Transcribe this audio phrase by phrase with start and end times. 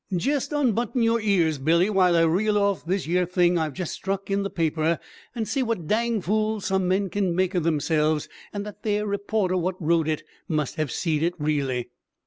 [0.17, 4.31] Jest unbutton yer ears, Billy, while I reel off this yer thing I've jest struck
[4.31, 4.97] in the paper,
[5.35, 8.27] and see what d d fools some men kin make o' themselves.
[8.51, 11.89] And that theer reporter wot wrote it must hev seed it reely!"